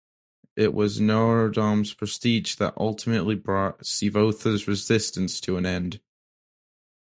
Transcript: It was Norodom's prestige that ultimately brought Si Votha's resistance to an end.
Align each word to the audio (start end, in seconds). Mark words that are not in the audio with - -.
It 0.55 0.73
was 0.73 0.99
Norodom's 0.99 1.93
prestige 1.93 2.55
that 2.55 2.73
ultimately 2.75 3.35
brought 3.35 3.85
Si 3.85 4.09
Votha's 4.09 4.67
resistance 4.67 5.39
to 5.41 5.57
an 5.57 5.65
end. 5.67 6.01